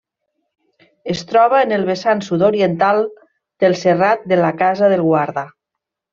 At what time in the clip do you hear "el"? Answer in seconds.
1.77-1.85